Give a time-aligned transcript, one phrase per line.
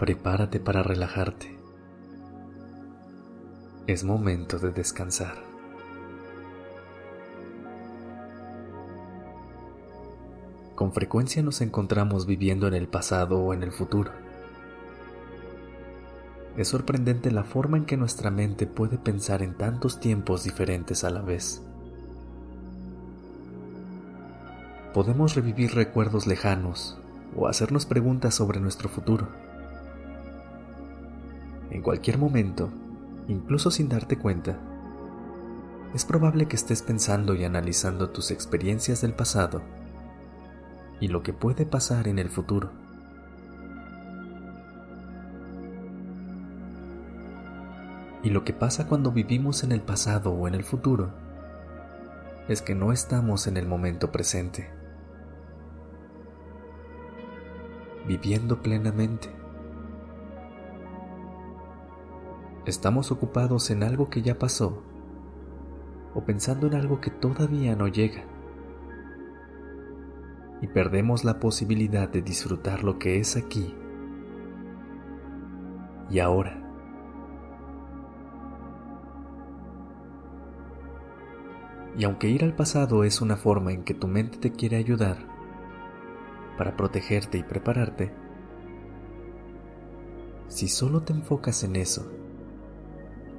[0.00, 1.56] Prepárate para relajarte.
[3.86, 5.34] Es momento de descansar.
[10.74, 14.10] Con frecuencia nos encontramos viviendo en el pasado o en el futuro.
[16.56, 21.10] Es sorprendente la forma en que nuestra mente puede pensar en tantos tiempos diferentes a
[21.10, 21.62] la vez.
[24.92, 26.98] podemos revivir recuerdos lejanos
[27.36, 29.28] o hacernos preguntas sobre nuestro futuro.
[31.70, 32.70] En cualquier momento,
[33.28, 34.58] incluso sin darte cuenta,
[35.94, 39.62] es probable que estés pensando y analizando tus experiencias del pasado
[41.00, 42.70] y lo que puede pasar en el futuro.
[48.22, 51.10] Y lo que pasa cuando vivimos en el pasado o en el futuro
[52.48, 54.80] es que no estamos en el momento presente.
[58.06, 59.39] viviendo plenamente.
[62.70, 64.84] Estamos ocupados en algo que ya pasó
[66.14, 68.22] o pensando en algo que todavía no llega.
[70.62, 73.74] Y perdemos la posibilidad de disfrutar lo que es aquí
[76.10, 76.62] y ahora.
[81.98, 85.16] Y aunque ir al pasado es una forma en que tu mente te quiere ayudar,
[86.56, 88.14] para protegerte y prepararte,
[90.46, 92.12] si solo te enfocas en eso,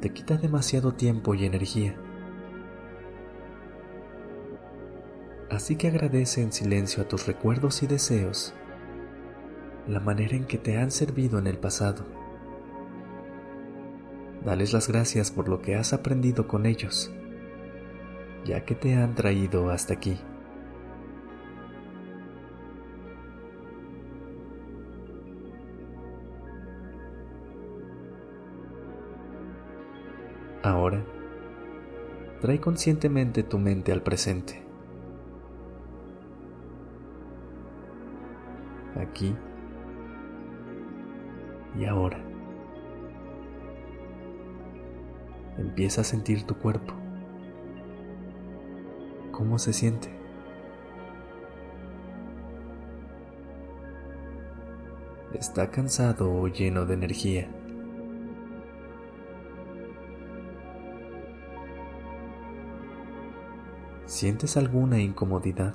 [0.00, 1.96] te quita demasiado tiempo y energía.
[5.50, 8.54] Así que agradece en silencio a tus recuerdos y deseos
[9.88, 12.04] la manera en que te han servido en el pasado.
[14.44, 17.10] Dales las gracias por lo que has aprendido con ellos,
[18.44, 20.18] ya que te han traído hasta aquí.
[30.68, 31.02] Ahora,
[32.42, 34.62] trae conscientemente tu mente al presente.
[38.94, 39.34] Aquí
[41.78, 42.22] y ahora.
[45.56, 46.92] Empieza a sentir tu cuerpo.
[49.32, 50.10] ¿Cómo se siente?
[55.32, 57.57] ¿Está cansado o lleno de energía?
[64.08, 65.74] ¿Sientes alguna incomodidad?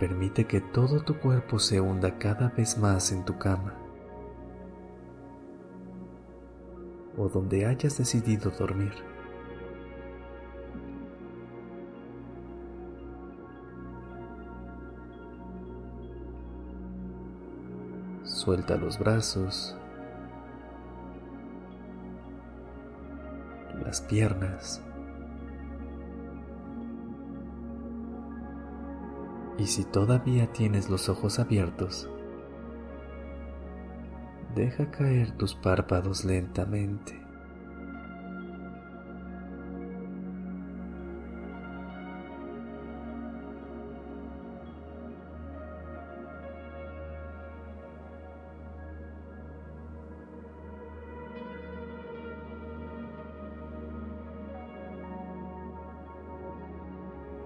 [0.00, 3.74] Permite que todo tu cuerpo se hunda cada vez más en tu cama
[7.16, 8.92] o donde hayas decidido dormir.
[18.24, 19.76] Suelta los brazos
[24.00, 24.82] piernas.
[29.58, 32.10] Y si todavía tienes los ojos abiertos,
[34.54, 37.23] deja caer tus párpados lentamente.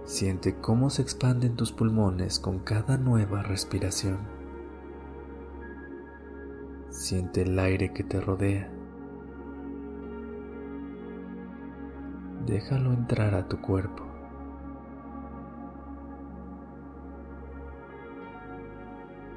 [0.08, 4.16] Siente cómo se expanden tus pulmones con cada nueva respiración.
[6.88, 8.70] Siente el aire que te rodea.
[12.46, 14.02] Déjalo entrar a tu cuerpo.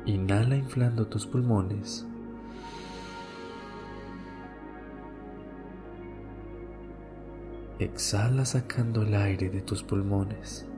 [0.05, 2.07] Inhala inflando tus pulmones.
[7.81, 10.70] Exhala sacando el aire de tus pulmones.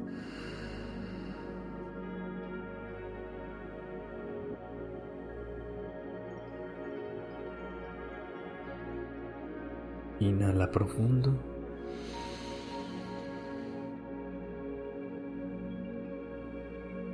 [10.24, 11.34] Inhala profundo.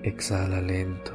[0.03, 1.11] Exhala lento.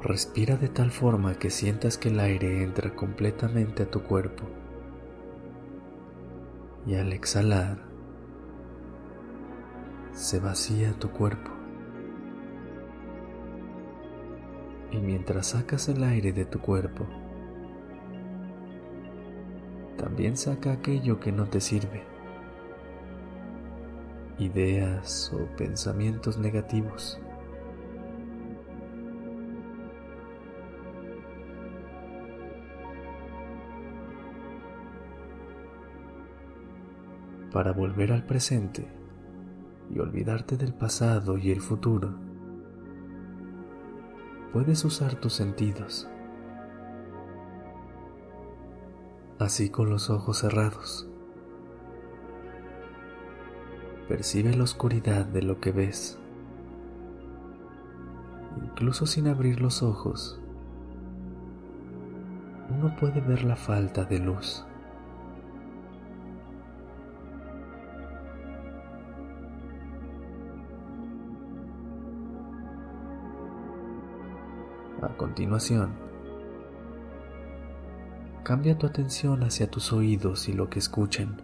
[0.00, 4.44] Respira de tal forma que sientas que el aire entra completamente a tu cuerpo.
[6.86, 7.91] Y al exhalar,
[10.12, 11.50] se vacía tu cuerpo.
[14.90, 17.06] Y mientras sacas el aire de tu cuerpo,
[19.96, 22.02] también saca aquello que no te sirve.
[24.38, 27.20] Ideas o pensamientos negativos.
[37.52, 39.01] para volver al presente
[39.92, 42.14] y olvidarte del pasado y el futuro,
[44.52, 46.08] puedes usar tus sentidos,
[49.38, 51.08] así con los ojos cerrados.
[54.08, 56.18] Percibe la oscuridad de lo que ves,
[58.62, 60.40] incluso sin abrir los ojos.
[62.70, 64.64] Uno puede ver la falta de luz.
[75.02, 75.94] A continuación,
[78.44, 81.42] cambia tu atención hacia tus oídos y lo que escuchan.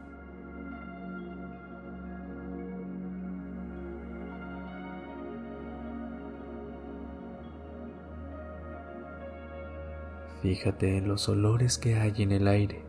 [10.40, 12.84] Fíjate en los olores que hay en el aire.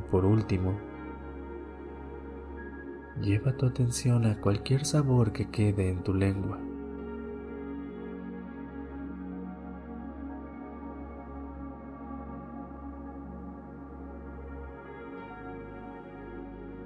[0.00, 0.74] Y por último,
[3.20, 6.58] lleva tu atención a cualquier sabor que quede en tu lengua.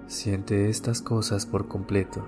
[0.07, 2.27] Siente estas cosas por completo,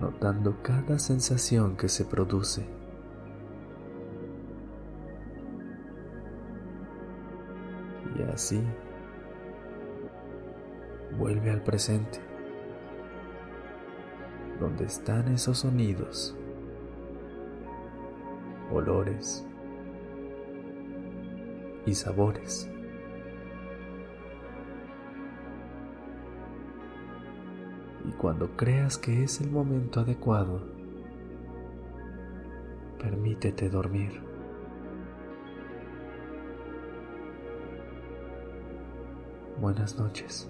[0.00, 2.81] notando cada sensación que se produce.
[8.16, 8.62] Y así
[11.18, 12.20] vuelve al presente,
[14.60, 16.36] donde están esos sonidos,
[18.70, 19.46] olores
[21.86, 22.68] y sabores.
[28.08, 30.60] Y cuando creas que es el momento adecuado,
[32.98, 34.31] permítete dormir.
[39.62, 40.48] Buenas noches.